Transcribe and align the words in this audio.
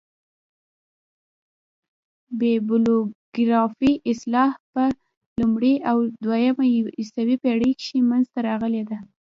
بیبلوګرافي 2.39 3.91
اصطلاح 4.11 4.51
په 4.73 4.83
لومړۍ 5.39 5.75
او 5.89 5.97
دوهمه 6.23 6.65
عیسوي 6.99 7.35
پېړۍ 7.43 7.71
کښي 7.79 7.99
منځ 8.09 8.25
ته 8.33 8.39
راغلې 8.47 8.83
ده. 8.89 8.97